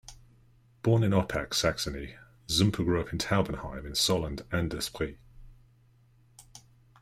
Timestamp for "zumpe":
2.49-2.83